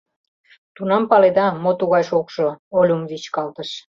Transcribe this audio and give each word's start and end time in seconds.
—Тунам 0.75 1.03
паледа, 1.09 1.47
мо 1.63 1.71
тугай 1.79 2.03
шокшо,— 2.09 2.47
Олюм 2.79 3.01
вӱчкалтыш. 3.09 3.69